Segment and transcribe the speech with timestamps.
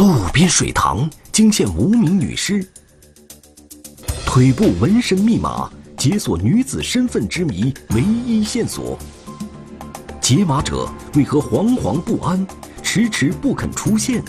[0.00, 2.66] 路边水塘惊现无名女尸，
[4.24, 8.98] 腿部纹身密码解锁女子身份之谜唯一线索。
[10.18, 12.46] 解码者为何惶惶不安，
[12.82, 14.24] 迟迟不肯出现？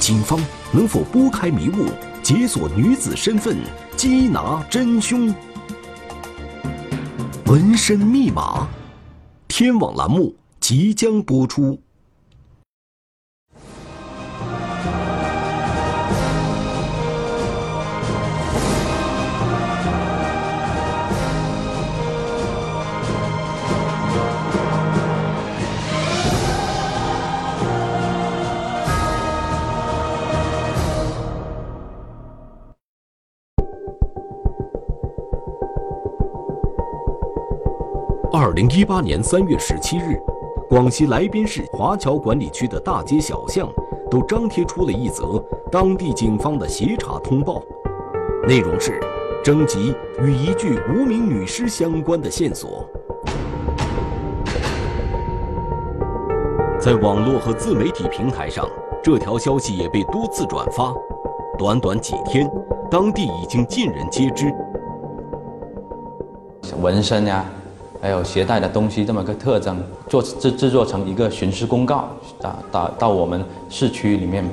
[0.00, 0.40] 警方
[0.72, 1.90] 能否拨开迷雾，
[2.22, 3.58] 解锁女子身份，
[3.94, 5.34] 缉拿真凶？
[7.44, 8.66] 纹身密码，
[9.48, 11.78] 天网栏目即将播出。
[38.70, 40.20] 一八年三月十七日，
[40.68, 43.68] 广西来宾市华侨管理区的大街小巷
[44.10, 47.62] 都张贴出了一则当地警方的协查通报，
[48.46, 49.00] 内容是
[49.42, 52.86] 征集与一具无名女尸相关的线索。
[56.78, 58.68] 在网络和自媒体平台上，
[59.02, 60.94] 这条消息也被多次转发。
[61.56, 62.48] 短短几天，
[62.90, 64.54] 当地已经尽人皆知。
[66.80, 67.44] 纹身呀。
[68.00, 72.08] 还有携带的东西这么个特征，做制制作成一个巡视公告，
[72.40, 74.48] 打打到我们市区里面，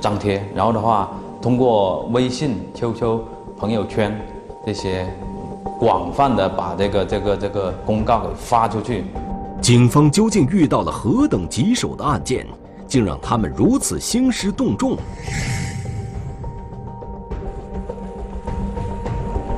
[0.00, 3.20] 张贴，然后的话通过微信、QQ、
[3.56, 4.20] 朋友圈
[4.66, 5.06] 这些，
[5.78, 9.04] 广泛的把这个这个这个公告给发出去。
[9.62, 12.44] 警方究竟遇到了何等棘手的案件，
[12.88, 14.96] 竟让他们如此兴师动众？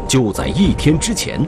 [0.06, 1.40] 就在一天之前。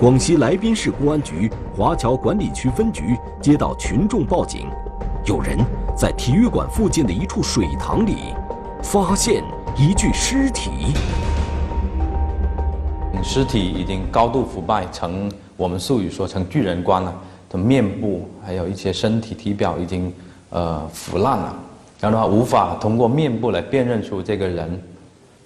[0.00, 4.68] 广西来宾市公安局华侨管理区分局接到群众报警，
[5.24, 5.58] 有人
[5.96, 8.32] 在体育馆附近的一处水塘里
[8.80, 9.42] 发现
[9.76, 10.70] 一具尸体。
[13.24, 17.12] 尸体已经高度腐败，成我们术语说成巨人观了。
[17.50, 20.14] 的面部还有一些身体体表已经
[20.50, 21.56] 呃腐烂了，
[21.98, 24.82] 然后的话无法通过面部来辨认出这个人。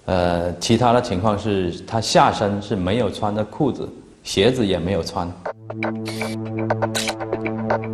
[0.05, 3.89] 呃，其他的情况是他下身是没有穿的裤子。
[4.23, 5.29] 鞋子也没有穿。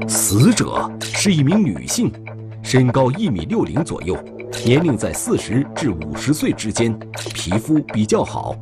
[0.08, 2.12] 死者是一名女性，
[2.62, 4.16] 身高一米六零左右，
[4.64, 6.98] 年龄在四十至五十岁之间，
[7.34, 8.56] 皮肤比较好，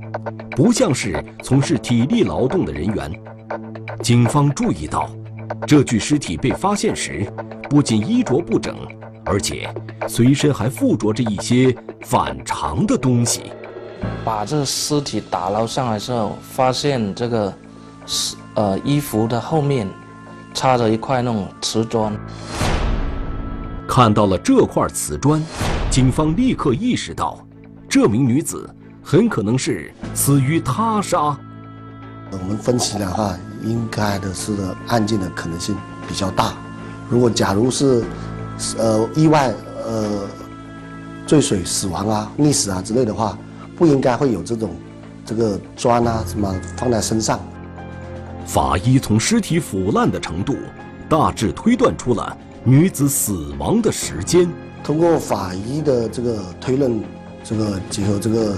[0.52, 3.12] 不像是从事体力劳动的人员。
[4.02, 5.10] 警方注意到，
[5.68, 7.30] 这具尸体被发现时，
[7.70, 8.76] 不仅衣着不整，
[9.26, 9.70] 而且
[10.08, 13.52] 随身还附着着一些反常的东西。
[14.24, 17.54] 把这个尸体打捞上来之后，发现这个
[18.06, 19.88] 是呃衣服的后面
[20.54, 22.14] 插着一块那种瓷砖。
[23.88, 25.42] 看到了这块瓷砖，
[25.90, 27.40] 警方立刻意识到，
[27.88, 28.70] 这名女子
[29.02, 31.38] 很可能是死于他杀。
[32.32, 33.34] 我们分析的话，
[33.64, 34.54] 应该的是
[34.88, 35.74] 案件的可能性
[36.06, 36.54] 比较大。
[37.10, 38.04] 如果假如是
[38.78, 39.54] 呃意外
[39.86, 40.28] 呃
[41.26, 43.38] 坠水死亡啊、溺死啊之类的话。
[43.78, 44.72] 不应该会有这种，
[45.24, 47.40] 这个砖啊什么放在身上。
[48.46, 50.56] 法医从尸体腐烂的程度，
[51.08, 54.50] 大致推断出了女子死亡的时间。
[54.84, 57.04] 通过法医的这个推论，
[57.44, 58.58] 这个结合这个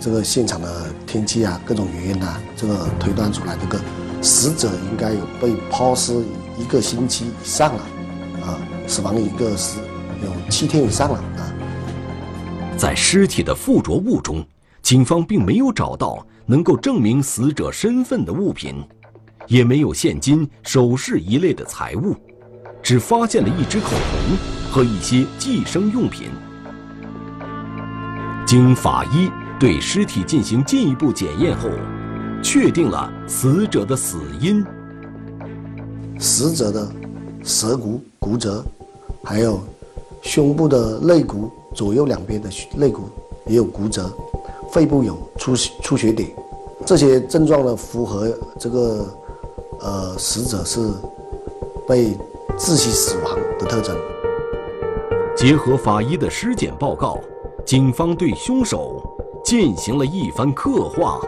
[0.00, 3.82] 这个现场的天气啊各种原因呐，这个推断出来，这个
[4.20, 6.12] 死者应该有被抛尸
[6.58, 7.80] 一个星期以上了，
[8.44, 9.78] 啊，死亡一个是
[10.24, 11.49] 有七天以上了啊。
[12.80, 14.42] 在尸体的附着物中，
[14.80, 18.74] 警方并没有找到能够证明死者身份的物品，
[19.48, 22.16] 也没有现金、首饰一类的财物，
[22.82, 26.30] 只发现了一支口红和一些计生用品。
[28.46, 31.68] 经法医对尸体进行进一步检验后，
[32.42, 34.64] 确定了死者的死因。
[36.18, 36.90] 死者的
[37.44, 38.64] 舌骨骨折，
[39.22, 39.62] 还有
[40.22, 41.52] 胸部的肋骨。
[41.74, 43.02] 左右两边的肋骨
[43.46, 44.10] 也有骨折，
[44.70, 46.30] 肺部有出出血点，
[46.84, 48.28] 这些症状呢符合
[48.58, 49.06] 这个
[49.80, 50.90] 呃死者是
[51.86, 52.16] 被
[52.58, 53.96] 窒息死亡的特征。
[55.36, 57.18] 结合法医的尸检报告，
[57.64, 59.02] 警方对凶手
[59.44, 61.20] 进行了一番刻画。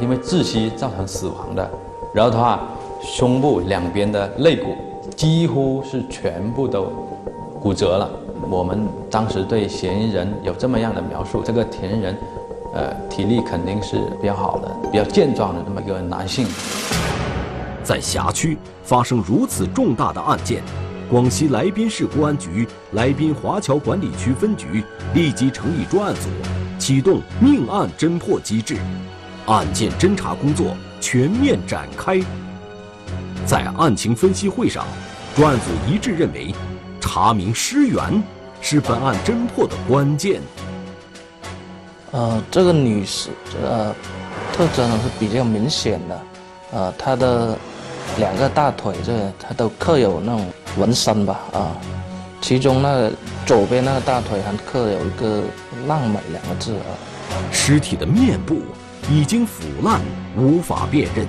[0.00, 1.70] 因为窒息造成死亡的，
[2.14, 2.68] 然后的话，
[3.02, 4.76] 胸部两边的肋骨
[5.16, 6.86] 几乎是全部都
[7.60, 8.08] 骨折了。
[8.48, 12.16] 我们当时对嫌疑人有这么样的描述：这个嫌疑人，
[12.74, 16.46] 呃，体力肯定是比较好的，比较健壮的这么一个男性。
[17.82, 20.62] 在辖区发生如此重大的案件，
[21.10, 26.28] 广西来宾市公安局来宾华侨管理区分局立即成立专案组，
[26.78, 28.76] 启动命案侦破机制，
[29.46, 32.20] 案件侦查工作全面展开。
[33.46, 34.84] 在案情分析会上，
[35.34, 36.54] 专案组一致认为，
[37.10, 38.22] 查明尸源
[38.60, 40.42] 是本案侦破的关键。
[42.10, 43.30] 呃，这个女尸，
[43.64, 43.94] 呃，
[44.52, 46.20] 特征是比较明显的，
[46.72, 47.56] 呃，她的
[48.18, 50.46] 两个大腿这她都刻有那种
[50.76, 51.72] 纹身吧，啊，
[52.42, 53.10] 其中那
[53.46, 55.42] 左边那个大腿还刻有一个
[55.88, 56.92] “浪美”两个字啊。
[57.50, 58.60] 尸体的面部
[59.10, 59.98] 已经腐烂，
[60.36, 61.26] 无法辨认，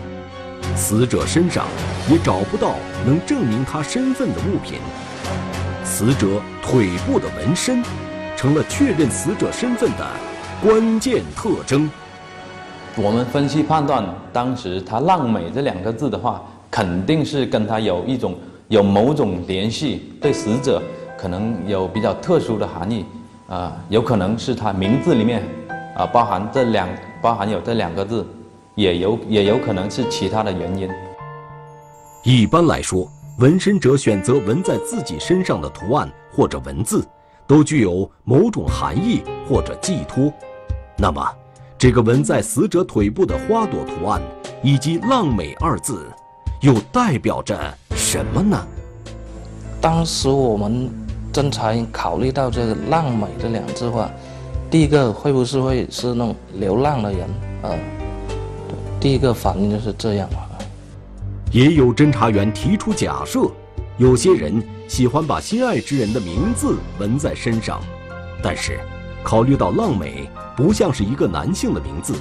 [0.75, 1.65] 死者身上
[2.09, 2.75] 也找不到
[3.05, 4.79] 能证明他身份的物品。
[5.89, 7.83] 死者腿部的纹身，
[8.37, 10.07] 成了确认死者身份的。
[10.61, 11.89] 关键特征，
[12.95, 18.35] 我们分析判断，当时他“浪美”这两个字的话，肯定是跟他有一种
[18.67, 20.81] 有某种联系，对死者
[21.17, 23.03] 可能有比较特殊的含义，
[23.47, 25.41] 啊，有可能是他名字里面
[25.97, 26.87] 啊包含这两
[27.19, 28.25] 包含有这两个字，
[28.75, 30.87] 也有也有可能是其他的原因。
[32.23, 33.09] 一般来说，
[33.39, 37.07] 纹身者选择纹在自己身上的图案或者文字，
[37.47, 40.29] 都具有某种含义或者寄托。
[40.97, 41.25] 那么，
[41.77, 44.21] 这个纹在死者腿部的花朵图案，
[44.61, 46.05] 以及“浪美”二字，
[46.59, 47.57] 又代表着
[47.95, 48.61] 什么呢？
[49.79, 50.89] 当时我们
[51.31, 54.11] 侦查员考虑到这个“浪美”这两字话，
[54.69, 57.21] 第一个会不会会是那种流浪的人
[57.61, 57.71] 啊？
[58.99, 60.48] 第一个反应就是这样啊。
[61.51, 63.49] 也有侦查员提出假设，
[63.97, 67.81] 有些人喜欢把心爱之人的名字纹在身上，
[68.43, 68.79] 但是
[69.23, 70.29] 考虑到“浪美”。
[70.55, 72.13] 不像是一个男性的名字，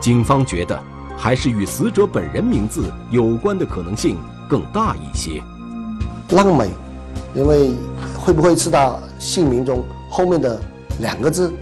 [0.00, 0.80] 警方觉得
[1.18, 4.16] 还是与死者本人名字有关的可能性
[4.48, 5.42] 更大一些。
[6.30, 6.70] 浪美，
[7.34, 7.72] 因为
[8.16, 10.62] 会不会是他姓名中后面的
[11.00, 11.52] 两个字？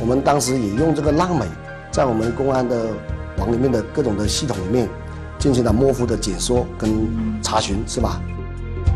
[0.00, 1.44] 我们当时也用这个浪美，
[1.90, 2.86] 在我们公安的
[3.36, 4.88] 网里面的各种的系统里面
[5.38, 8.20] 进行了模糊的解说跟查询，是吧？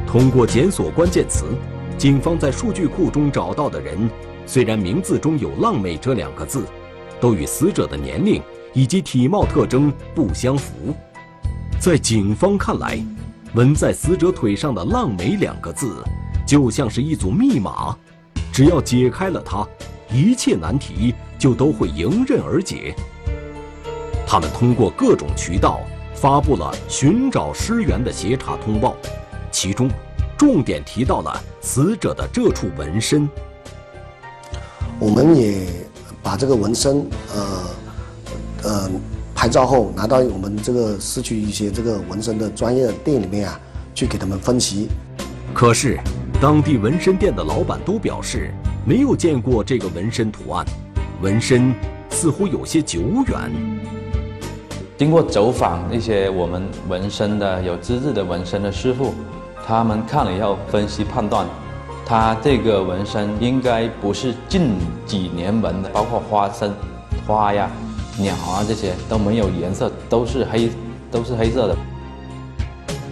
[0.06, 1.44] 通过检索关键词，
[1.96, 4.10] 警方在数据库中找到的人。
[4.44, 6.64] 虽然名字中有“浪美”这两个字，
[7.20, 8.42] 都与死者的年龄
[8.74, 10.94] 以及体貌特征不相符。
[11.78, 12.98] 在警方看来，
[13.54, 16.02] 纹在死者腿上的“浪美”两个字，
[16.44, 17.96] 就像是一组密码，
[18.52, 19.66] 只要解开了它，
[20.12, 22.94] 一切难题就都会迎刃而解。
[24.26, 25.80] 他们通过各种渠道
[26.22, 28.94] 发布了寻找尸源的协查通报，
[29.50, 29.90] 其中
[30.38, 33.28] 重点提到了死者的这处纹身。
[35.00, 35.66] 我们也
[36.22, 37.04] 把这个纹身，
[37.34, 37.64] 呃，
[38.62, 38.90] 呃，
[39.34, 43.60] 拍照后拿到我们这个市区一些这个纹身的专业店里面啊，
[43.92, 44.86] 去给他们分析。
[45.52, 45.98] 可是，
[46.40, 48.54] 当地纹身店的老板都表示
[48.86, 50.64] 没有见过这个纹身图案，
[51.20, 51.74] 纹身
[52.10, 53.91] 似乎有些久远。
[55.02, 59.12] 经过走访一些我们纹身的有资质的纹身的师傅，
[59.66, 61.44] 他们看了以后分析判断。
[62.06, 66.72] 他这个纹身应该不是近几年纹的，包括花身、
[67.26, 67.68] 花呀、
[68.16, 70.70] 鸟啊这些都没有颜色，都是黑，
[71.10, 71.76] 都是黑色的。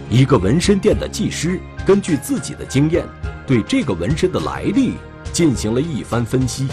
[0.09, 3.03] 一个纹身店的技师根据自己的经验，
[3.45, 4.93] 对这个纹身的来历
[5.33, 6.69] 进行了一番分析，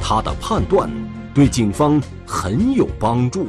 [0.00, 0.90] 他的判断
[1.34, 3.48] 对警方很有帮助。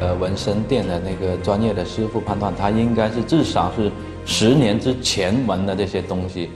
[0.00, 3.90] 呃，纹身店的那个专业的师傅判断，他应该是至少是
[4.24, 6.50] 十年之前纹的这些东西。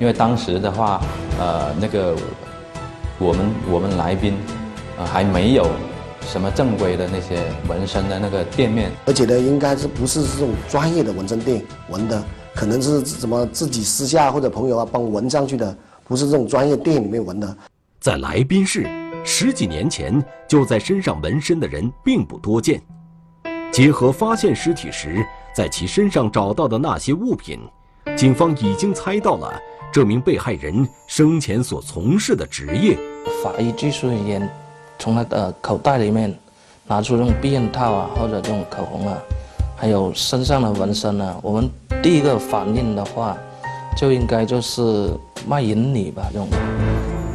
[0.00, 1.00] 因为当时的话，
[1.38, 2.16] 呃，那个
[3.18, 4.34] 我们我们来宾，
[4.98, 5.66] 呃，还没有
[6.22, 12.22] 什么正规的那些纹身的那个店面，而且呢，应该是不是这种专业的纹身店纹的，
[12.54, 15.76] 可能是什么自己私下或者朋友啊帮纹上去的，
[16.08, 17.56] 不是这种专业店里面纹的。
[18.00, 18.86] 在来宾市，
[19.24, 22.80] 十几年前就在身上纹身的人并不多见。
[23.72, 27.58] 结合发现尸体时在其身上找到的那些物品，
[28.16, 29.52] 警方已经猜到了。
[29.92, 32.98] 这名被害人生前所从事的职业，
[33.42, 34.48] 法医技术人员
[34.98, 36.36] 从他的口袋里面
[36.86, 39.16] 拿出这种避孕套啊，或者这种口红啊，
[39.76, 41.70] 还有身上的纹身啊，我们
[42.02, 43.36] 第一个反应的话，
[43.96, 45.16] 就应该就是
[45.46, 46.48] 卖淫女吧，这种，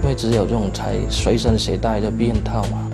[0.10, 2.90] 因为只有这种才随身携带的避孕套嘛。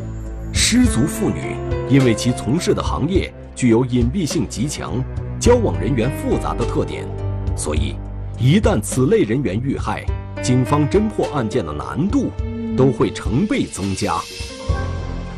[0.52, 1.56] 失足妇女
[1.88, 5.02] 因为其从事的行业具有隐蔽性极强、
[5.40, 7.08] 交往人员复杂的特点，
[7.56, 7.96] 所以。
[8.38, 10.06] 一旦此类人员遇害，
[10.44, 12.26] 警方侦破案件的难度
[12.76, 14.18] 都会成倍增加。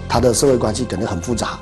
[0.09, 1.59] 他的社会关系肯定很复杂，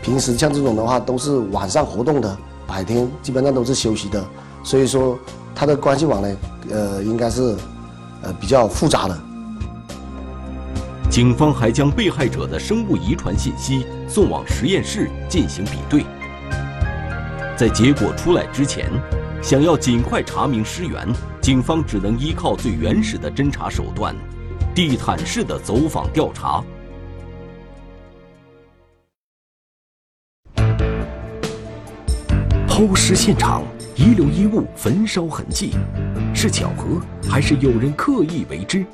[0.00, 4.24] 平时像这种的话都是晚上活动的，白天基本上都是休息的，
[4.62, 5.18] 所以说
[5.56, 6.36] 他的关系网呢，
[6.70, 7.56] 呃，应该是
[8.22, 9.18] 呃比较复杂的。
[11.16, 16.04] 警方还将被害者的生物遗传信息送往实验室进行比对。
[17.56, 18.90] 在结果出来之前，
[19.42, 21.08] 想要尽快查明尸源，
[21.40, 24.14] 警方只能依靠最原始的侦查手段——
[24.76, 26.62] 地毯式的走访调查。
[32.68, 33.62] 抛尸现场
[33.96, 35.70] 遗留衣物焚烧痕迹，
[36.34, 38.84] 是巧合还是有人刻意为之？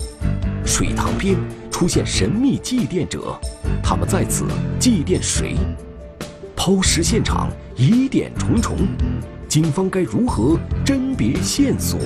[0.64, 1.36] 水塘边
[1.72, 3.36] 出现神秘祭奠者，
[3.82, 4.46] 他们在此
[4.78, 5.56] 祭奠谁？
[6.54, 8.76] 抛尸现场疑点重重，
[9.48, 11.98] 警方该如何甄别线索？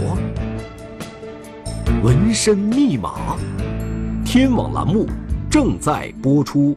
[2.02, 3.36] 纹身密码，
[4.24, 5.06] 天网栏目
[5.50, 6.74] 正在播出。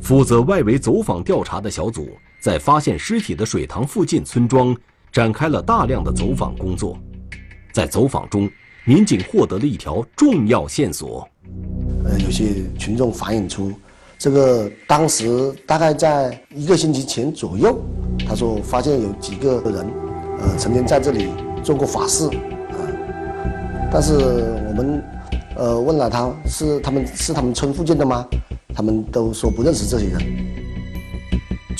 [0.00, 2.08] 负责外围走访调查的小组，
[2.40, 4.74] 在发现尸体的水塘附近村庄
[5.12, 6.98] 展开了大量的走访工作。
[7.72, 8.50] 在走访中，
[8.84, 11.28] 民警获得了一条重要线索。
[12.04, 13.72] 呃，有些群众反映出。
[14.18, 17.80] 这个当时大概在一个星期前左右，
[18.26, 19.90] 他说发现有几个人，
[20.40, 21.28] 呃，曾经在这里
[21.62, 22.80] 做过法事，啊，
[23.90, 24.12] 但是
[24.68, 25.04] 我们，
[25.56, 28.26] 呃，问了他是他们是他们村附近的吗？
[28.74, 30.20] 他们都说不认识这些人。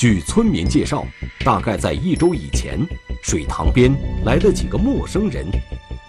[0.01, 1.05] 据村民介绍，
[1.45, 2.79] 大概在一周以前，
[3.21, 5.45] 水塘边来了几个陌生人，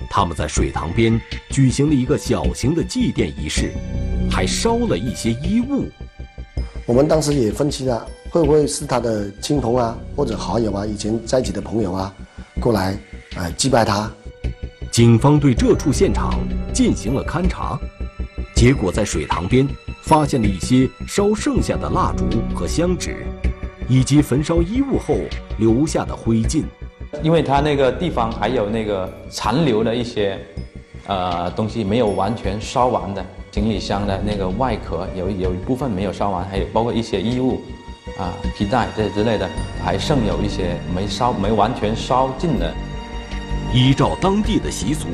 [0.08, 1.20] 他们在水塘边
[1.50, 3.70] 举行了一个小型的祭奠仪式，
[4.30, 5.90] 还烧了一些衣物。
[6.87, 12.14] 我们当时也分析了，会不会是他的亲朋啊，或者好友啊，以前在一起的朋友啊，
[12.62, 12.96] 过来，
[13.34, 14.11] 呃，祭拜他。
[14.90, 16.40] 警方对这处现场
[16.72, 17.78] 进行了勘查，
[18.56, 19.68] 结果在水塘边
[20.00, 23.26] 发现了一些烧剩下的蜡烛和香纸，
[23.92, 25.18] 以及焚烧衣物后
[25.58, 26.64] 留下的灰烬。
[27.22, 30.38] 因为它那个地方还有那个残留的一些，
[31.06, 33.22] 呃，东西没有完全烧完的。
[33.50, 37.61] 行李箱的那个外壳有有一部分没有烧完，还有包括一些衣物，
[38.18, 39.46] 啊，皮带这之类的，
[39.84, 42.72] 还剩有一些没烧、没完全烧尽的。
[43.75, 45.06] 依照当地的习俗，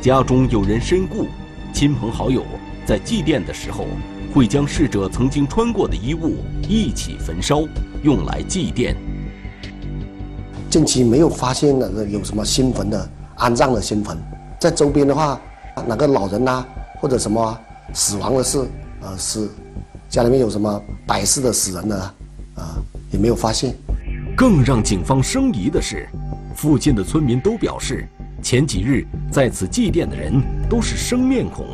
[0.00, 1.26] 家中有人身故，
[1.74, 2.42] 亲朋好友
[2.86, 3.84] 在祭奠的时候，
[4.32, 7.64] 会将逝者曾经穿过的衣物一起焚烧，
[8.04, 8.94] 用来祭奠。
[10.70, 14.16] 近期没有发现那个有什么新坟的安葬的新坟，
[14.60, 15.40] 在周边的话，
[15.88, 16.64] 哪个老人呐，
[17.00, 17.58] 或者什么？
[17.92, 18.66] 死亡的事，
[19.02, 19.48] 呃，是
[20.08, 21.96] 家里面有什么百世的死人的，
[22.56, 22.74] 啊，
[23.12, 23.72] 也没有发现。
[24.36, 26.08] 更让警方生疑的是，
[26.56, 28.08] 附近的村民都表示，
[28.42, 31.66] 前几日在此祭奠的人都是生面孔，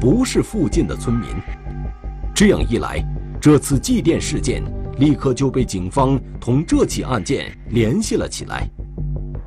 [0.00, 1.28] 不是附近的村民。
[2.34, 3.04] 这样一来，
[3.40, 4.64] 这次祭奠事件
[4.98, 8.68] 立刻就被警方同这起案件联系了起来。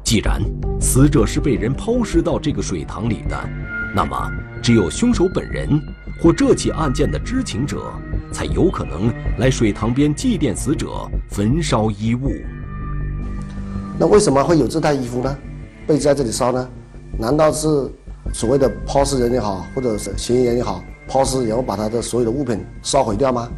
[0.04, 0.42] 既然
[0.80, 3.50] 死者是被人抛尸到这个水塘里的，
[3.96, 4.32] 那么
[4.62, 5.80] 只有凶手本人。
[6.22, 7.92] 或这起案件的知情者，
[8.32, 12.32] 才有可能来水塘边祭奠死者、焚烧衣物。
[13.98, 15.36] 那为什么会有这套衣服呢？
[15.88, 16.70] 被在这里烧呢？
[17.18, 17.68] 难道是
[18.32, 23.50] 所谓的抛尸人也好，或者是嫌疑人也好，抛尸然后把他的所有的物品烧毁掉吗？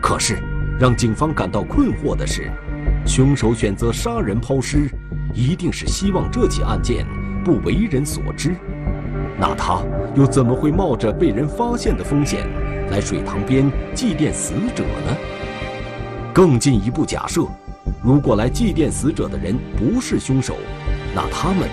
[0.00, 0.40] 可是，
[0.82, 2.50] 让警方感到困惑的是，
[3.06, 4.90] 凶手选择杀人抛尸，
[5.32, 7.06] 一定是希望这起案件
[7.44, 8.56] 不为人所知。
[9.38, 9.80] 那他
[10.16, 12.48] 又怎么会冒着被人发现的风险
[12.90, 15.16] 来水塘边祭奠死者呢？
[16.34, 17.42] 更进一步假设，
[18.02, 20.56] 如果来祭奠死者的人不是凶手，
[21.14, 21.68] 那他们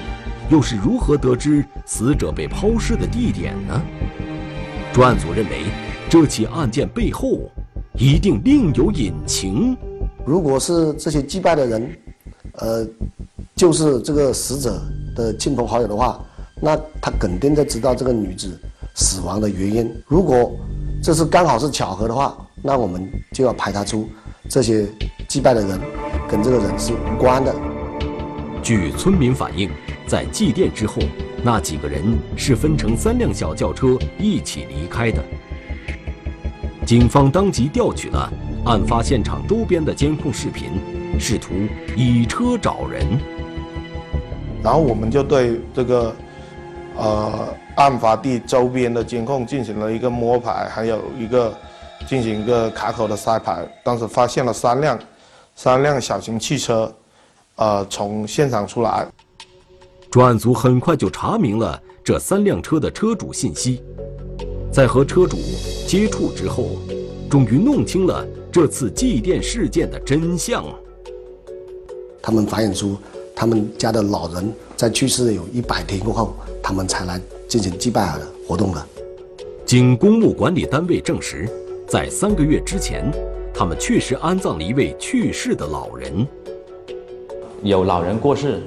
[0.51, 3.81] 又是如何得知死者被抛尸的地点呢？
[4.93, 5.63] 专案组认为，
[6.07, 7.49] 这起案件背后
[7.99, 9.77] 一定另有隐情。
[10.25, 11.99] 如果是这些祭拜的人，
[12.53, 12.87] 呃，
[13.57, 14.81] 就是这个死者
[15.13, 16.17] 的亲朋好友的话。
[16.61, 18.57] 那他肯定在知道这个女子
[18.95, 19.93] 死亡的原因。
[20.07, 20.51] 如果
[21.01, 24.07] 这是刚好是巧合的话，那我们就要排查出
[24.49, 24.87] 这些
[25.27, 25.79] 祭拜的人
[26.29, 27.53] 跟这个人是无关的。
[28.61, 29.69] 据村民反映，
[30.05, 31.01] 在祭奠之后，
[31.43, 35.23] 那几个人是分成三辆小轿车一起离开的。
[36.89, 38.33] 警方当即调取了
[38.65, 40.71] 案发现场周边的监控视频，
[41.19, 41.53] 试图
[41.95, 43.05] 以车找人。
[44.63, 46.15] 然后我们就对这个。
[46.97, 51.55] 呃，案发地周边的监控进行了一个摸排，还有一个
[52.07, 53.63] 进行一个卡口的筛排。
[53.83, 54.99] 当时发现了三辆，
[55.55, 56.91] 三辆小型汽车，
[57.57, 59.05] 呃，从现场出来。
[60.09, 63.81] 专案组很快就查明了这三辆车的车主信息，
[64.71, 65.37] 在和车主
[65.89, 66.77] 接触之后，
[67.27, 70.63] 终于弄清了这次祭奠事件的真相。
[72.21, 72.95] 他们反映出
[73.35, 78.85] 他们家的老人在去世有一百天过后，他们才来进行祭拜的活动的。
[79.65, 81.49] 经公墓管理单位证实，
[81.87, 83.11] 在三个月之前，
[83.51, 86.27] 他们确实安葬了一位去世的老人。
[87.63, 88.61] 有老人过世，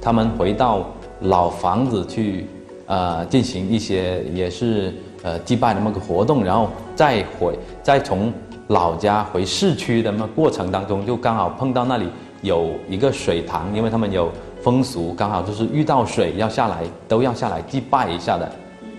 [0.00, 2.46] 他们回到老房子去，
[2.86, 8.32] 呃，进行一些也是呃祭拜的那么个活动，然后再回再从
[8.68, 12.08] 老家回市区的那过程当中，就刚好碰到那里
[12.42, 14.30] 有一个水塘，因为他们有
[14.62, 18.52] 风俗，刚好就是遇到水要下来，都要下来祭拜一下的。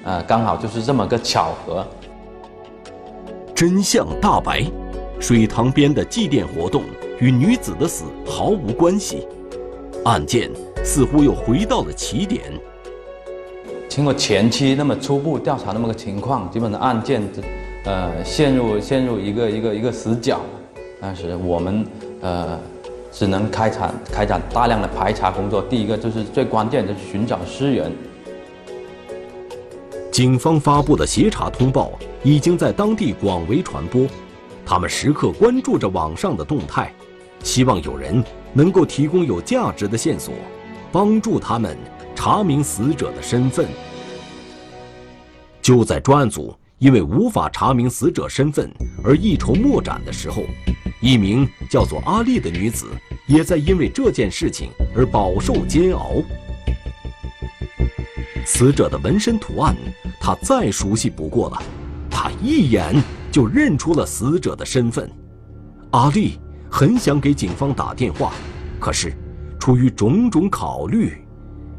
[0.04, 1.86] 呃，刚好就是这么个巧合。
[3.54, 4.64] 真相大白，
[5.20, 6.82] 水塘边的祭奠活动
[7.20, 9.28] 与女子的死毫无关系，
[10.04, 10.50] 案件
[10.84, 12.42] 似乎又回到了起点。
[13.92, 17.22] 经过前期那么初步调查那么个情况，基本的案件，
[17.84, 20.40] 呃，陷入陷入一个一个一个死角。
[21.02, 21.86] 但是我们
[22.22, 22.58] 呃，
[23.12, 25.62] 只能开展开展大量的排查工作。
[25.64, 27.92] 第一个就是最关键的寻找尸源。
[30.10, 31.92] 警方发布的协查通报
[32.24, 34.08] 已经在当地广为传播，
[34.66, 36.94] 他们时刻关注着网上的动态，
[37.44, 40.34] 希望有人能够提供有价值的线索，
[40.94, 41.78] 帮助他们
[42.24, 43.68] 查明死者的身份。
[45.60, 48.72] 就在专案组因为无法查明死者身份
[49.04, 50.44] 而一筹莫展的时候，
[51.02, 52.86] 一名叫做阿丽的女子
[53.26, 56.12] 也在因为这件事情而饱受煎熬。
[58.46, 59.76] 死者的纹身图案，
[60.20, 61.64] 他再熟悉不过了，
[62.08, 62.94] 他一眼
[63.32, 65.10] 就认出了死者的身份。
[65.90, 68.32] 阿丽很想给警方打电话，
[68.80, 69.12] 可是
[69.60, 71.21] 出于种种考虑，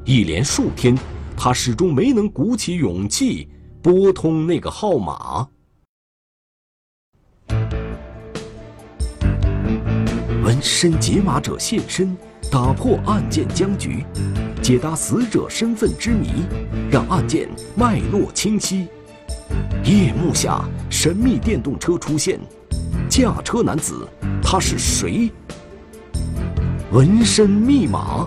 [0.04, 0.98] 一连数天，
[1.36, 3.48] 他始终没能鼓起勇气
[3.80, 5.46] 拨通那个号码。
[10.44, 12.16] 纹身解码者现身，
[12.50, 14.04] 打破案件僵局。
[14.60, 16.28] 解答死者身份之谜，
[16.90, 18.88] 让案件脉络清晰。
[19.84, 22.40] 夜幕下，神秘电动车出现，
[23.08, 24.08] 驾车男子
[24.42, 25.30] 他是谁？
[26.92, 28.26] 纹身密码，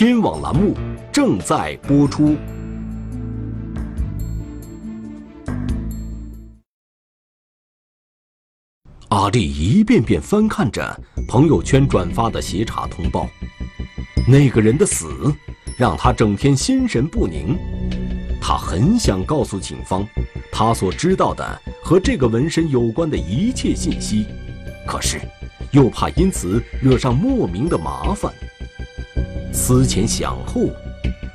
[0.00, 0.76] 天网栏目
[1.12, 2.36] 正在播出。
[9.08, 13.28] 阿丽一遍遍翻看着朋友圈转发的协查通报。
[14.28, 15.34] 那个人的死
[15.76, 17.58] 让他整天心神不宁，
[18.40, 20.06] 他很想告诉警方
[20.52, 24.24] 他所知道的和这个纹身有关的一切信息，
[24.86, 25.20] 可是
[25.72, 28.32] 又怕因此惹上莫名的麻烦。
[29.52, 30.68] 思前想后，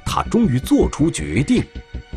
[0.06, 1.64] 他终于做出决定，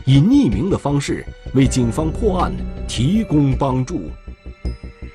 [0.04, 2.52] 以匿名的方式为警方破案
[2.86, 4.02] 提供帮助。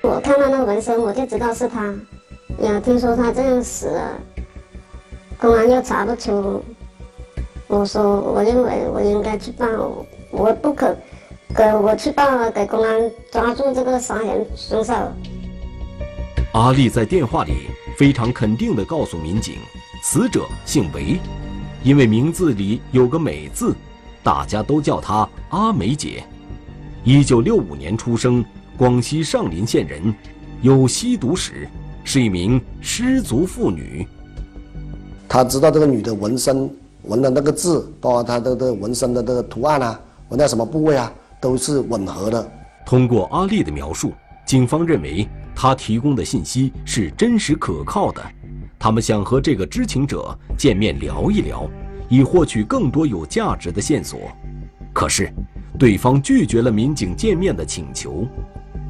[0.01, 1.93] 我看到那个纹身，我就知道是他。
[2.63, 4.19] 呀，听说他这样死了。
[5.39, 6.63] 公安又查不出，
[7.67, 9.65] 我说我认为我应该去报，
[10.29, 10.95] 我不可，
[11.55, 14.93] 给我去报，给公安抓住这个杀人凶手。
[16.53, 17.53] 阿丽在电话里
[17.97, 19.55] 非常肯定地告诉民警，
[20.03, 21.19] 死者姓韦，
[21.83, 23.75] 因为名字里有个美字，
[24.23, 26.23] 大家都叫她阿梅姐。
[27.03, 28.43] 一九六五年出生，
[28.75, 30.11] 广西上林县人，
[30.63, 31.69] 有吸毒史，
[32.03, 34.07] 是一名失足妇女。
[35.29, 36.67] 他知道这个女的纹身
[37.03, 42.51] 纹的那个字，包括她的这个纹身的这个图案啊，纹在什么部位啊，都是吻合的。
[42.87, 44.13] 通过阿丽的描述，
[44.47, 48.21] 警方认为她提供的信息是真实可靠的。
[48.83, 51.69] 他们想和这个知情者见面聊一聊，
[52.09, 54.21] 以获取更多有价值的线索。
[54.91, 55.31] 可是，
[55.77, 58.25] 对方拒绝了民警见面的请求。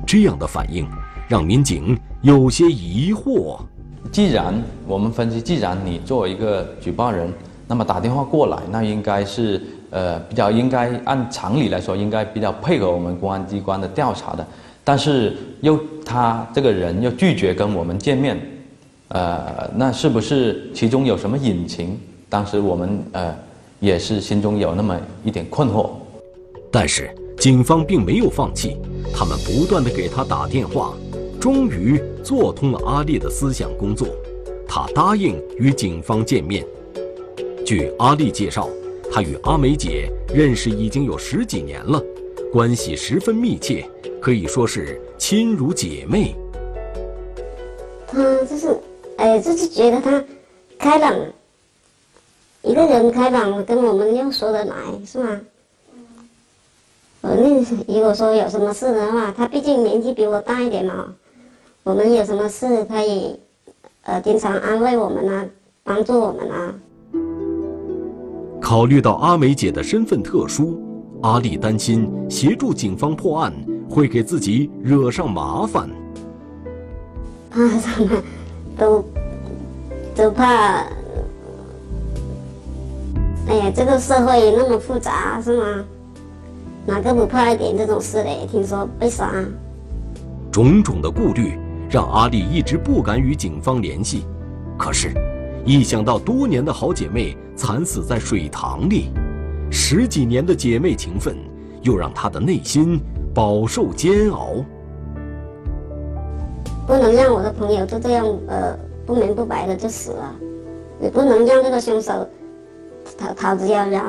[0.07, 0.87] 这样的反应
[1.27, 3.59] 让民警有些疑惑。
[4.13, 7.29] 既然我们分析，既然你作为一个举报人，
[7.67, 14.47] 那么打电话过来，那应该是呃比较应该按常理来说，应该比较配合我们公安机关的调查的。
[14.85, 18.39] 但是又他这个人又拒绝跟我们见面，
[19.13, 21.99] 呃，那是不是其中有什么隐情？
[22.29, 23.35] 当时我们呃
[23.79, 25.89] 也是心中有那么一点困惑。
[26.71, 28.77] 但是警方并没有放弃，
[29.13, 30.93] 他们不断的给他打电话。
[31.41, 34.07] 终于做通了阿丽的思想工作，
[34.67, 36.63] 他答应与警方见面。
[37.65, 38.69] 据阿丽介绍，
[39.11, 41.99] 他与阿梅姐认识已经有十几年了，
[42.53, 43.83] 关系十分密切，
[44.21, 46.35] 可以说是亲如姐妹。
[48.13, 48.77] 嗯就是，
[49.21, 50.23] 哎，就是觉得他
[50.79, 51.15] 开朗，
[52.63, 55.39] 一个人开朗，跟我们又说得来，是吗？
[57.21, 61.13] 我那如果说有什么事的话，他毕竟年纪比我大一点嘛。
[61.83, 63.39] 我们有什么事，他也
[64.01, 65.45] 呃，经常安慰我们啊，
[65.83, 66.73] 帮助我们啊。
[68.59, 70.81] 考虑到阿梅姐的身份特殊，
[71.21, 73.53] 阿丽担心协助警方破案
[73.87, 75.87] 会给自己惹上麻烦。
[77.51, 78.23] 怕什么？
[78.81, 79.05] 都
[80.15, 80.83] 都怕。
[83.47, 85.85] 哎呀，这个社会那么复杂，是吗？
[86.87, 88.47] 哪个不怕一点这种事嘞？
[88.51, 89.31] 听说被杀。
[90.51, 91.59] 种种的顾虑
[91.91, 94.25] 让阿丽一直不敢与警方联系，
[94.79, 95.13] 可是，
[95.63, 99.11] 一想到多年的好姐妹惨死在水塘里，
[99.69, 101.37] 十几年的姐妹情分
[101.83, 102.99] 又让她的内心
[103.31, 104.55] 饱受煎熬。
[106.91, 110.35] 不能让我的朋友就这样呃不明不白的就死了，
[110.99, 112.27] 也不能让这个凶手。
[113.17, 114.03] 逃逃之夭夭。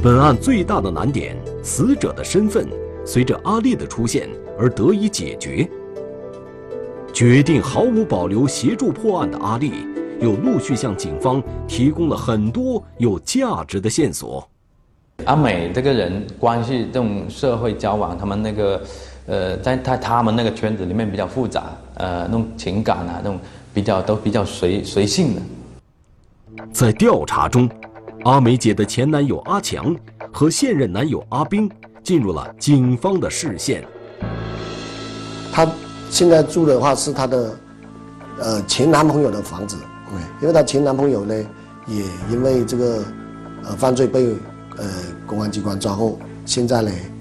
[0.00, 2.68] 本案最大的难点，死者的身份，
[3.04, 5.68] 随着阿丽的出现而得以解决。
[7.12, 9.72] 决定毫无保留协助破案的阿丽，
[10.20, 14.48] 又陆续向警方提供了很多有价值的线索。
[15.24, 18.80] 阿美这个人关系，这种社会交往，他们那个，
[19.28, 21.64] 呃，在他他们那个圈子里面比较复杂，
[21.96, 23.38] 呃，那种情感啊，那种
[23.74, 25.42] 比较都比较随随性的。
[26.72, 27.68] 在调查中，
[28.24, 29.94] 阿梅姐的前男友阿强
[30.32, 31.70] 和现任男友阿兵
[32.02, 33.84] 进入了警方的视线。
[35.52, 35.68] 她
[36.08, 37.56] 现在住的话是她的
[38.38, 39.76] 呃前男朋友的房子，
[40.08, 41.34] 对，因为她前男朋友呢
[41.86, 43.04] 也因为这个
[43.64, 44.28] 呃犯罪被
[44.78, 44.86] 呃
[45.26, 47.17] 公安机关抓获，现在呢呃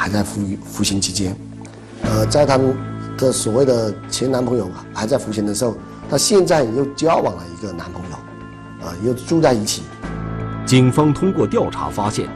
[0.00, 1.36] 还在服服刑期间。
[2.04, 2.74] 呃，在他们
[3.18, 5.76] 的所谓的前男朋友还在服刑的时候，
[6.08, 8.16] 她现在又交往了一个男朋友。
[8.82, 9.82] 啊，又住在一起。
[10.64, 12.26] 警方通过调查发现，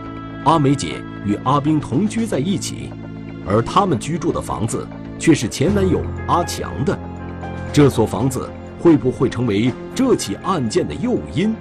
[0.44, 2.90] 阿梅姐与阿兵同居在一起，
[3.48, 4.86] 而他们居住的房子
[5.18, 6.98] 却是前男友阿强的。
[7.72, 8.46] 这所房子
[8.78, 11.56] 会不会成为这起案件的诱因？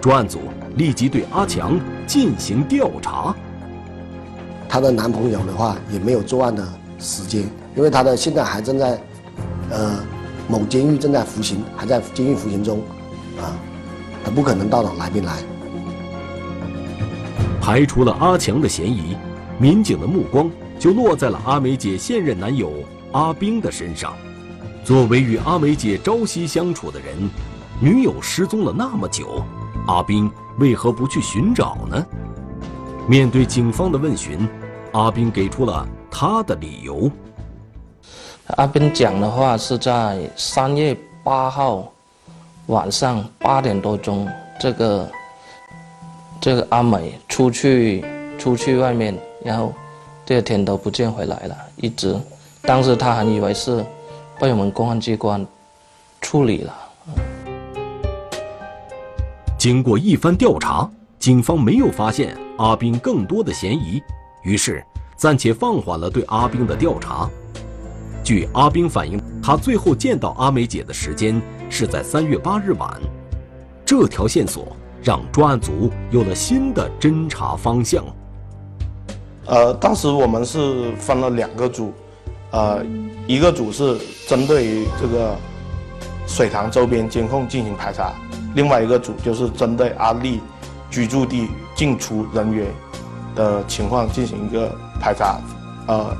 [0.00, 0.42] 专案组
[0.76, 3.34] 立即对阿强进行调查。
[4.74, 6.66] 她的男朋友的话也没有作案的
[6.98, 9.00] 时间，因为她的现在还正在，
[9.70, 10.04] 呃，
[10.48, 12.80] 某监狱正在服刑，还在监狱服刑中，
[13.40, 13.54] 啊。
[14.24, 15.36] 他不可能到哪边来。
[17.60, 19.16] 排除了阿强的嫌疑，
[19.58, 22.72] 民警的目光就落在了阿梅姐现任男友
[23.12, 24.12] 阿兵的身上。
[24.82, 27.30] 作为与阿梅姐朝夕相处的人，
[27.80, 29.44] 女友失踪了那么久，
[29.86, 32.04] 阿兵为何不去寻找呢？
[33.06, 34.48] 面对警方的问询，
[34.94, 37.10] 阿斌给出了他的理由。
[38.56, 41.90] 阿斌讲的话是在三月八号。
[42.68, 44.26] 晚上八点多钟，
[44.58, 45.10] 这个
[46.40, 48.02] 这个阿美出去
[48.38, 49.70] 出去外面，然后
[50.24, 52.18] 第二天都不见回来了，一直
[52.62, 53.84] 当时他还以为是
[54.38, 55.46] 被我们公安机关
[56.22, 56.74] 处理了。
[59.58, 64.02] 经过一番调查，警方没有发现阿斌更多的嫌疑，
[64.44, 64.84] 于是
[65.16, 67.28] 暂且放缓了对阿兵的调查。
[68.22, 72.88] 据阿兵反映，他最后见到阿梅姐的时间是在三月八日晚。
[73.84, 78.04] 这条线索让专案组有了新的侦查方向。
[79.46, 81.92] 呃，当时我们是分了两个组，
[82.50, 82.82] 呃，
[83.26, 85.36] 一个组是针对于这个
[86.26, 88.14] 水塘周边监控进行排查，
[88.54, 90.40] 另外一个组就是针对阿丽
[90.90, 92.66] 居住地进出人员
[93.34, 95.40] 的情况进行一个排查，
[95.88, 96.16] 呃。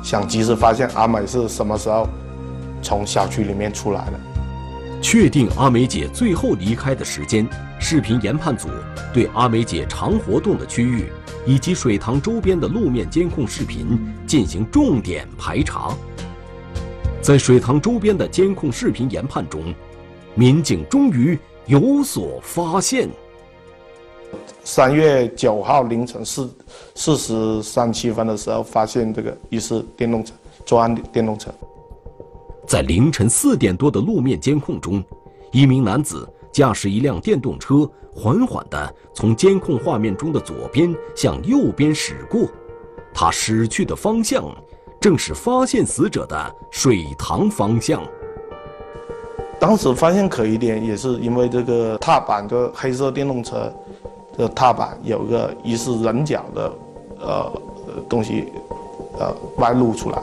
[0.00, 2.08] 想及时发现阿美是什么时候
[2.80, 4.20] 从小区里面出来的，
[5.02, 7.46] 确定阿梅姐最后离开的时间。
[7.80, 8.68] 视频研判组
[9.12, 11.12] 对阿梅姐常活动的区域
[11.44, 15.90] 以及水塘周边的路面监控视频进行重点排查。
[17.20, 19.74] 在水塘周边的监控视频研判中，
[20.34, 23.10] 民警终于有所发现。
[24.70, 26.54] 三月九号凌晨四
[26.94, 30.34] 四时三七分的时候，发现这个疑似电动车
[30.66, 31.50] 作案的电动车。
[32.66, 35.02] 在凌晨四点多的路面监控中，
[35.52, 42.42] 一名男子驾驶一辆电动车，缓缓地从监控画面中的左边向右边驶过。
[43.14, 44.44] 他驶去的方向，
[45.00, 48.02] 正是发现死者的水塘方向。
[49.58, 53.72] 当时发现可疑点，也是因为这个踏板的黑色电动车。
[54.38, 56.72] 这踏板有个疑似人脚的，
[57.18, 57.52] 呃，
[58.08, 58.52] 东西，
[59.18, 60.22] 呃，外露出来。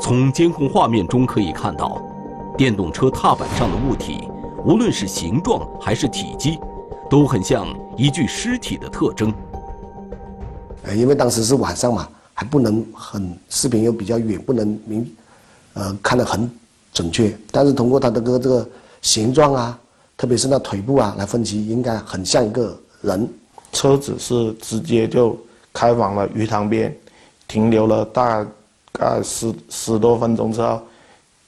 [0.00, 2.02] 从监控画面中可以看到，
[2.58, 4.28] 电动车踏板上的物体，
[4.64, 6.58] 无论是形状还是体积，
[7.08, 7.64] 都很像
[7.96, 9.32] 一具尸体的特征。
[10.82, 15.08] 呃，因为当时是晚上嘛，还不能很视频又比较远，不能明
[15.74, 16.50] 呃，看得很
[16.92, 17.32] 准确。
[17.52, 18.68] 但是通过它的个这个
[19.00, 19.78] 形状啊，
[20.20, 23.26] 特别是那腿部啊来分析，应该很像一个人。
[23.72, 25.34] 车子是直接就
[25.72, 26.94] 开往了鱼塘边，
[27.48, 28.46] 停留了大
[28.92, 30.82] 概十十多分钟之后，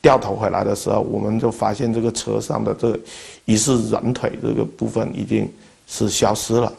[0.00, 2.98] 掉头回来的时候，我们就发现这个车上的这
[3.44, 5.46] 疑似人腿这个部分已经
[5.86, 6.72] 是消失了。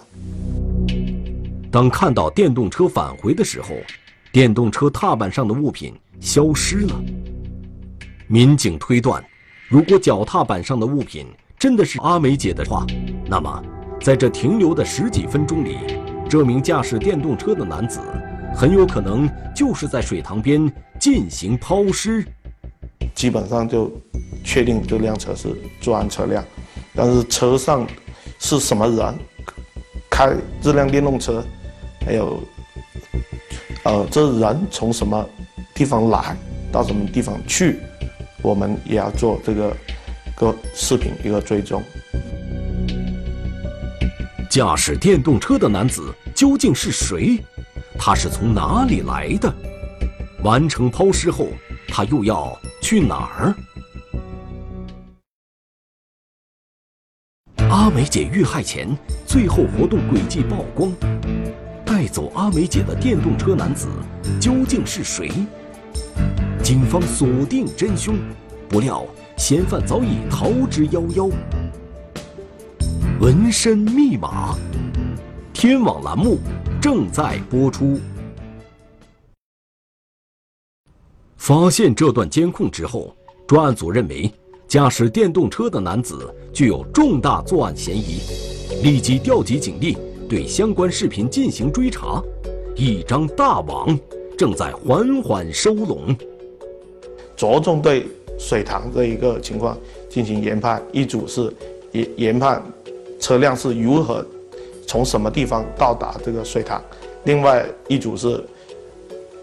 [1.72, 3.68] 当看到电动车返回的时候，
[4.32, 7.00] 电动车踏板上的物品消失了。
[8.26, 9.24] 民警推断，
[9.70, 11.28] 如果脚踏板上的物品
[11.64, 12.86] 真的是阿梅姐的话，
[13.26, 13.64] 那么。
[14.02, 15.78] 在这停留的十几分钟里，
[16.30, 18.02] 这名驾驶电动车的男子
[18.54, 22.28] 很有可能就是在水塘边进行抛尸。
[23.16, 23.90] 基本上就
[24.44, 26.44] 确定这辆车是作案车辆，
[26.94, 27.88] 但是车上
[28.40, 29.16] 是什么人
[30.10, 31.42] 开这辆电动车，
[32.06, 32.44] 还有
[33.84, 35.26] 呃这人从什么
[35.74, 36.36] 地方来
[36.74, 37.80] 到什么地方去，
[38.42, 39.74] 我们也要做这个
[40.44, 41.82] 个视频一个追踪。
[44.50, 47.40] 驾驶电动车的男子究竟是谁？
[47.98, 49.54] 他是从哪里来的？
[50.44, 51.48] 完成抛尸后，
[51.88, 53.56] 他又要去哪儿？
[57.70, 58.88] 阿梅姐遇害前
[59.26, 60.94] 最后活动轨迹曝光，
[61.86, 63.88] 带走阿梅姐的电动车男子
[64.40, 65.32] 究竟是谁？
[66.62, 68.16] 警方锁定真凶，
[68.70, 69.06] 不料
[69.38, 71.32] 嫌犯早已逃之夭夭。
[73.20, 74.56] 纹身密码，
[75.54, 76.38] 天网栏目
[76.82, 78.00] 正在播出。
[81.38, 83.16] 发现这段监控之后，
[83.48, 84.32] 专案组认为
[84.68, 88.20] 驾驶电动车的男子具有重大作案嫌疑，
[88.82, 89.98] 立即调集警力
[90.30, 92.22] 对相关视频进行追查。
[92.76, 93.98] 一张大网
[94.38, 96.16] 正在缓缓收拢，
[97.36, 99.78] 着重对水塘这一个情况
[100.10, 100.82] 进行研判。
[100.92, 101.54] 一组是
[101.92, 102.62] 研研判。
[103.20, 104.26] 车辆是如何
[104.86, 106.84] 从什么地方到达这个水塘？
[107.24, 108.44] 另外一组是，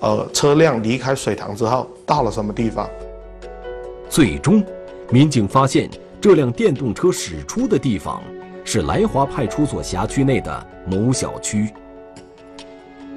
[0.00, 2.86] 呃，车辆离开水塘之后到了什么地方？
[4.10, 4.62] 最终，
[5.08, 5.88] 民警发现
[6.20, 8.22] 这辆电动车驶出的地方
[8.66, 11.72] 是来华派出所辖区内的某小区。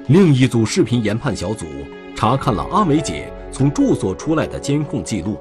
[0.06, 1.66] 另一组视频研判小组
[2.16, 5.36] 查看了阿梅姐从住所出来的监控记录，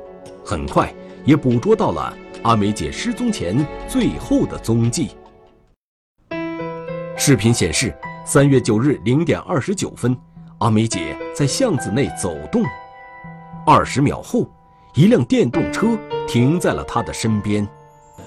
[0.46, 0.94] 很快
[1.26, 2.14] 也捕捉到了。
[2.44, 5.12] 阿梅姐失踪前最后的踪迹。
[7.16, 7.94] 视频显示，
[8.26, 10.18] 三月九日零点二十九分，
[10.58, 12.64] 阿梅姐在巷子内走动。
[13.66, 14.46] 二十秒后，
[14.94, 17.66] 一辆电动车停在了她的身边。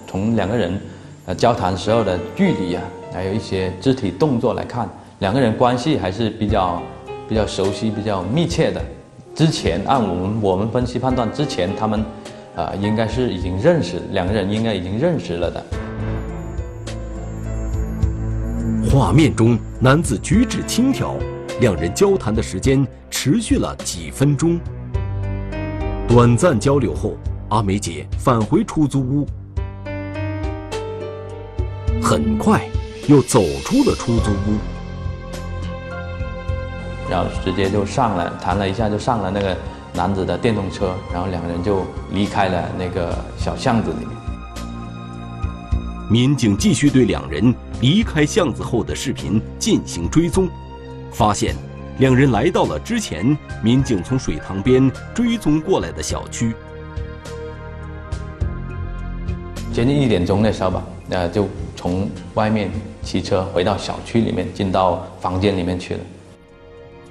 [0.07, 0.81] 从两个人
[1.27, 6.83] 呃交谈时候的距离啊，还有一些肢体动作来看，两个人关系还是比较
[7.29, 8.83] 比较熟悉、比较密切的。
[9.37, 12.05] 之前按我们我们分析判断，之前他们。
[12.57, 15.62] 啊，应该是已经认识，两个人应该已经认识了的。
[18.90, 21.18] 画面中，男子举止轻佻，
[21.61, 24.59] 两人交谈的时间持续了几分钟。
[26.09, 27.12] 短暂交流后，
[27.51, 29.27] 阿梅姐返回出租屋，
[32.01, 32.66] 很快
[33.07, 34.57] 又走出了出租屋，
[37.11, 39.57] 然后直接就上了，谈了一下就上了那个。
[39.95, 44.11] 男子的电动车，然后两个人就离开了那个小巷子里面。
[46.11, 50.51] 民警继续对两人离开巷子后的视频进行追踪，
[51.11, 51.57] 发现
[51.99, 56.55] 两人来到了之前民警从水塘边追踪过来的小区。
[59.73, 62.71] 接近一点钟的时候吧，呃，就从外面
[63.03, 66.01] 骑车回到小区里面，进到房间里面去了。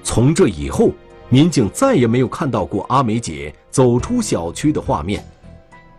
[0.05, 0.91] 从这以后。
[1.27, 5.25] 民警再也没有看到过阿梅姐走出小区的画面。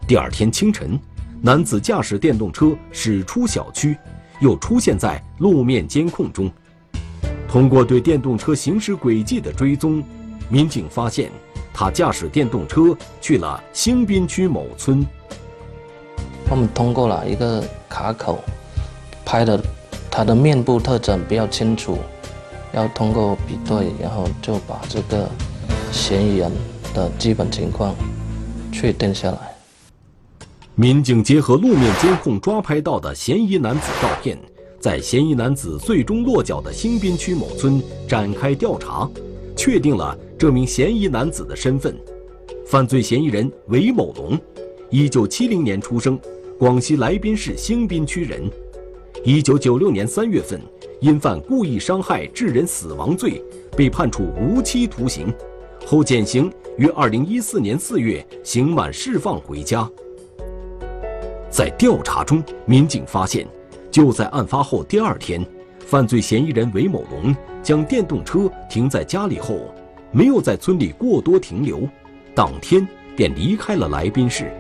[0.06, 0.96] 第二天清晨，
[1.42, 3.96] 男子驾驶电动车驶出小区，
[4.40, 6.48] 又出现在路面监控中。
[7.48, 10.00] 通过对电动车行驶轨迹的追踪，
[10.48, 11.28] 民警发现
[11.74, 15.04] 他驾驶电动车去了兴滨区某村。
[16.48, 18.44] 我们通过了一个卡口，
[19.24, 19.60] 拍的
[20.08, 21.98] 他的面部特征比较清楚。
[22.76, 25.26] 要通过比对，然后就把这个
[25.90, 26.52] 嫌疑人
[26.92, 27.94] 的基本情况
[28.70, 29.56] 确定下来。
[30.74, 34.38] 民警结合路面监控抓拍到的嫌疑男子照片，
[34.78, 39.08] 在嫌疑男子最终落脚的兴宾区某村展开调查，
[39.56, 41.96] 确定了这名嫌疑男子的身份。
[42.66, 44.38] 犯罪嫌疑人韦某龙，
[44.90, 46.20] 一九七零年出生，
[46.58, 48.42] 广西来宾市兴宾区人。
[49.24, 50.60] 一九九六年三月份。
[51.00, 53.42] 因犯故意伤害致人死亡罪，
[53.76, 55.32] 被判处无期徒刑，
[55.84, 59.88] 后减刑于二零一四年四月刑满释放回家。
[61.50, 63.46] 在调查中，民警发现，
[63.90, 65.44] 就在案发后第二天，
[65.80, 69.60] 犯罪嫌疑人韦某龙将电动车停在家里后，
[70.12, 71.88] 没有在村里过多停留，
[72.34, 74.50] 当天便离开了来宾市。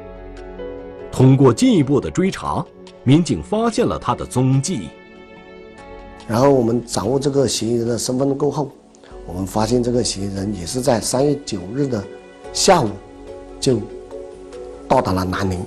[1.10, 2.64] 通过进一步的追查，
[3.04, 4.88] 民警发现了他的踪迹。
[6.28, 8.70] 然后我们掌握这个嫌疑人的身份过后，
[9.26, 12.02] 我们发现这个嫌疑人也是在三月九日的
[12.52, 12.88] 下午
[13.60, 13.78] 就
[14.88, 15.60] 到达了南宁。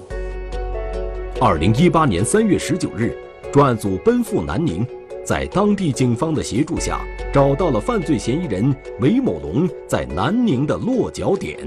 [1.39, 3.17] 二零一八年三月十九日，
[3.53, 4.85] 专案组奔赴南宁，
[5.25, 6.99] 在当地警方的协助下，
[7.33, 11.57] 找到了犯罪嫌疑人韦某龙在南宁的落脚点。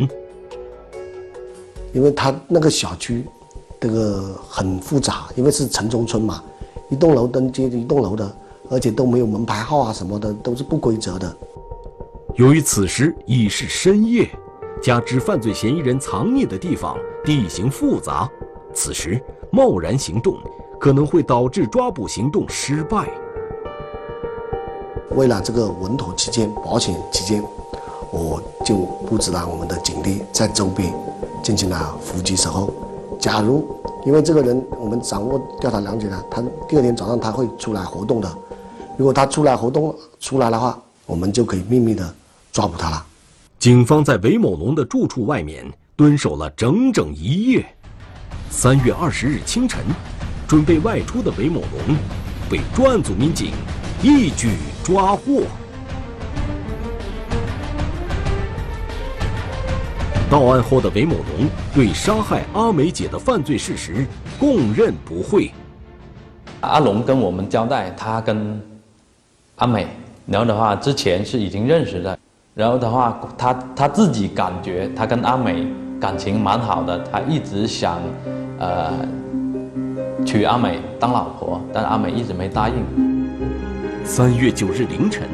[1.95, 3.25] 因为他那个小区，
[3.81, 6.45] 这个很复杂，因为是城中村嘛，
[6.91, 8.37] 一栋楼登接着一栋楼的，
[8.73, 11.37] 而且都没有门牌号啊什么的，都是不规则的。
[12.37, 14.27] 由于此时已是深夜，
[14.83, 18.27] 加之犯罪嫌疑人藏匿的地方地形复杂，
[18.73, 19.23] 此时。
[19.55, 20.39] 贸然行动，
[20.81, 23.07] 可能会导致抓捕行动失败。
[25.11, 27.45] 为了这个稳妥起见、保险起见，
[28.11, 30.91] 我就布置了我们的警力在周边
[31.43, 32.73] 进行了伏击守候。
[33.21, 33.63] 假如
[34.07, 38.39] 因为这个人，我们掌握调查了解了，他第二天早上他会出来活动的。
[39.03, 42.15] 如果他出来活动出来的话，我们就可以秘密的
[42.53, 43.05] 抓捕他了。
[43.59, 47.67] 警方在韦某龙的住处外面蹲守了整整一夜。
[48.49, 49.81] 三月二十日清晨，
[50.47, 51.97] 准备外出的韦某龙
[52.49, 53.51] 被专案组民警
[54.05, 54.51] 一举
[54.85, 55.43] 抓获。
[60.31, 64.07] 到案后的韦某龙对杀害阿梅姐的犯罪事实
[64.39, 65.51] 供认不讳。
[66.61, 68.63] 阿龙跟我们交代，他跟
[69.57, 69.87] 阿美，
[70.27, 72.19] 然后的话之前是已经认识的，
[72.55, 75.67] 然后的话他他自己感觉他跟阿美
[76.01, 78.01] 感情蛮好的，他一直想。
[78.59, 78.93] 呃，
[80.25, 82.77] 娶阿美当老婆，但阿美一直没答应。
[84.05, 85.27] 三月九日凌晨，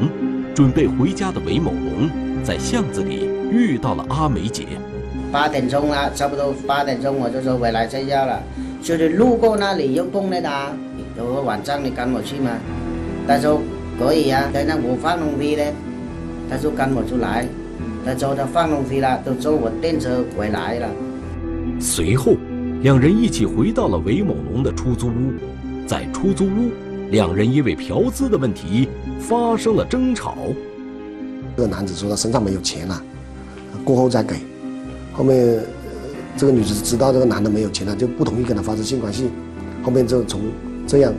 [0.55, 2.09] 准备回家的韦某龙
[2.43, 4.65] 在巷子里遇到了阿美姐。
[5.31, 8.41] 八点钟了，差不多八点钟我就说回来睡觉了。
[8.81, 10.71] 就是路过那里又碰到他，
[11.15, 12.49] 有个晚上你跟我去吗？
[13.27, 13.61] 他说
[13.99, 15.63] 可以啊，在那我放东西呢，
[16.49, 17.45] 他就跟我出来。
[18.05, 20.89] 他说他放东西了，就坐我电车回来了。
[21.79, 22.33] 随后。
[22.81, 25.33] 两人一起回到了韦某龙的出租屋，
[25.85, 26.71] 在出租屋，
[27.11, 28.87] 两人因为嫖资的问题
[29.19, 30.37] 发生了争吵。
[31.57, 33.03] 这个男子说他身上没有钱了，
[33.83, 34.37] 过后再给。
[35.11, 35.59] 后面
[36.37, 39.29] 这个女子知道这个男的没有钱了，就不同意跟他发生性关系。
[39.83, 40.39] 后面就从
[40.87, 41.13] 这样，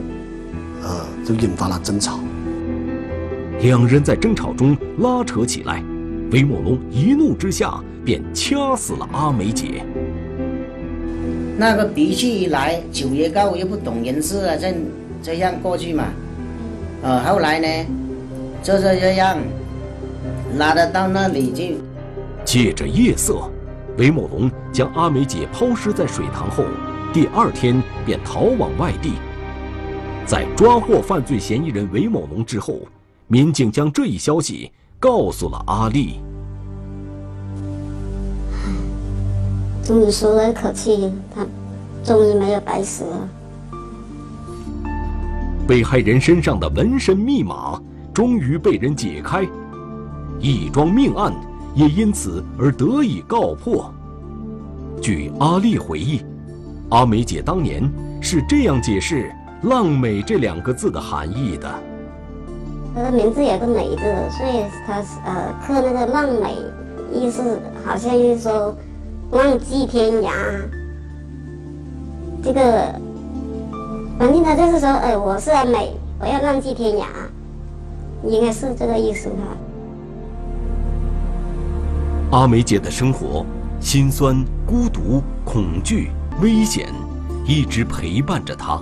[0.81, 2.19] 呃，就引发了争吵。
[3.61, 5.83] 两人在争吵中拉扯起来，
[6.31, 9.85] 韦某龙一怒之下便掐死了阿梅姐。
[11.59, 14.73] 那个脾气一来，酒也高，又不懂人事啊，这
[15.21, 16.05] 这样过去嘛。
[17.03, 17.67] 呃，后来呢，
[18.63, 19.37] 就是这样，
[20.57, 21.77] 拉得到那里去。
[22.43, 23.47] 借着夜色，
[23.99, 26.63] 韦某龙将阿梅姐抛尸在水塘后，
[27.13, 29.13] 第二天便逃往外地。
[30.25, 32.79] 在抓获犯罪嫌疑人韦某龙之后，
[33.31, 36.19] 民警将这一消息告诉了阿丽。
[39.81, 41.47] 终于舒了一口气，他
[42.03, 43.29] 终于没有白死了。
[45.65, 47.81] 被害人身上的纹身密码
[48.13, 49.47] 终于被人解开，
[50.41, 51.33] 一桩命案
[51.73, 53.89] 也因此而得以告破。
[55.01, 56.21] 据阿丽回忆，
[56.89, 57.89] 阿美姐当年
[58.21, 61.73] 是这样解释“浪美”这两个字的含义的：
[62.95, 66.55] 她的名字有个“美”字，所以他是呃刻那个“浪美”，
[67.13, 68.75] 意思好像就是说。
[69.31, 70.29] 浪迹天涯，
[72.43, 72.61] 这个
[74.19, 77.05] 反正他就是说，呃，我是美，我要浪迹天涯，
[78.27, 79.35] 应该是这个意思吧。
[82.31, 83.45] 阿梅姐的生活，
[83.79, 84.35] 心酸、
[84.67, 86.11] 孤独、恐惧、
[86.41, 86.89] 危险，
[87.47, 88.81] 一直陪伴着她。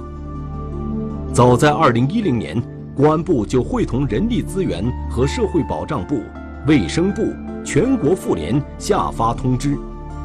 [1.32, 2.60] 早在二零一零年，
[3.00, 6.22] 公安部就会同人力资源和社会保障部、
[6.68, 7.34] 卫生部、
[7.64, 9.78] 全国妇联下发通知。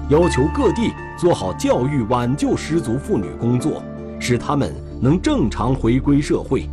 [0.09, 3.81] 要求各地做好教育挽救失足妇女工作，
[4.18, 6.68] 使她们能正常回归社会，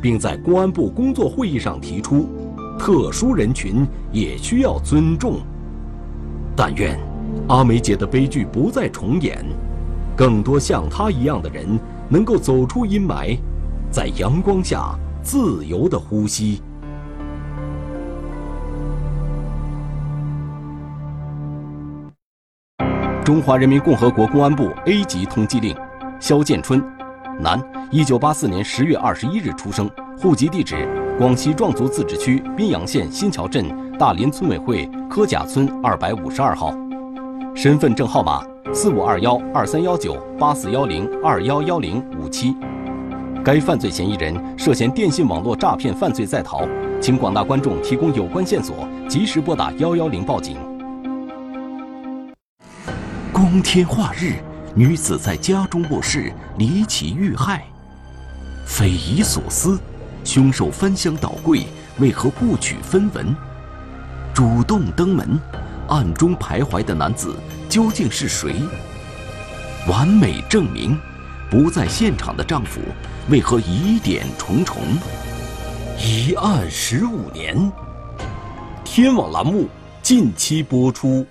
[0.00, 2.28] 并在公安部工作会议上提出，
[2.78, 5.40] 特殊人群也需要尊重。
[6.54, 6.96] 但愿
[7.48, 9.44] 阿梅姐的悲剧不再重演，
[10.14, 11.66] 更多像她一样的人
[12.08, 13.36] 能够走出阴霾，
[13.90, 16.60] 在阳光下自由的呼吸。
[23.24, 25.74] 中华人民共和国公安部 A 级通缉令：
[26.20, 26.84] 肖建春，
[27.40, 27.58] 男，
[27.90, 30.86] 一九八四年十月二十一日出生，户籍地址
[31.18, 33.64] 广西壮族自治区宾阳县新桥镇
[33.98, 36.74] 大林村委会柯甲村二百五十二号，
[37.54, 38.44] 身份证号码
[38.74, 42.54] 四五二幺二三幺九八四幺零二幺幺零五七。
[43.44, 46.66] 该犯罪嫌疑人涉嫌电信网络诈骗犯罪在逃，
[46.98, 50.56] 请广大观众提供有关线索，及时拨打幺幺零报警。
[53.30, 54.36] 光天化日，
[54.74, 57.62] 女子在家中卧室离奇遇害，
[58.64, 59.78] 匪夷所思，
[60.24, 61.66] 凶手翻箱倒柜，
[61.98, 63.36] 为何不取分文？
[64.32, 65.38] 主动登门，
[65.88, 67.36] 暗中徘徊的男子
[67.68, 68.54] 究竟是谁？
[69.86, 70.98] 完美证明，
[71.50, 72.80] 不在现场的丈夫
[73.30, 74.82] 为何疑点重重？
[75.98, 77.72] 一案十五年，
[78.84, 79.66] 天网栏目
[80.02, 81.26] 近期播出。